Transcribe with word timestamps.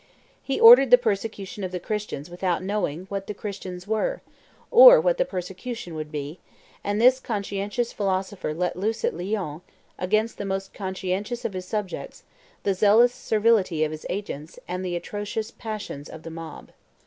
He 0.41 0.59
ordered 0.59 0.89
the 0.89 0.97
persecution 0.97 1.63
of 1.63 1.71
the 1.71 1.79
Christians 1.79 2.27
without 2.27 2.63
knowing 2.63 3.05
what 3.09 3.27
the 3.27 3.35
Christians 3.35 3.85
were, 3.87 4.23
or 4.71 4.99
what 4.99 5.19
the 5.19 5.25
persecution 5.25 5.93
would 5.93 6.11
be, 6.11 6.39
and 6.83 6.99
this 6.99 7.19
conscientious 7.19 7.93
philosopher 7.93 8.51
let 8.51 8.75
loose 8.75 9.05
at 9.05 9.15
Lyons, 9.15 9.61
against 9.99 10.39
the 10.39 10.43
most 10.45 10.73
conscientious 10.73 11.45
of 11.45 11.63
subjects, 11.63 12.23
the 12.63 12.73
zealous 12.73 13.13
servility 13.13 13.83
of 13.83 13.91
his 13.91 14.07
agents, 14.09 14.57
and 14.67 14.83
the 14.83 14.95
atrocious 14.95 15.51
passions 15.51 16.09
of 16.09 16.23
the 16.23 16.31
mob. 16.31 16.71